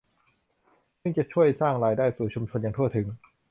[1.01, 3.07] ซึ่งจะช่วยสร้างรายได้สู่ชุมชนอย่างทั่วถึง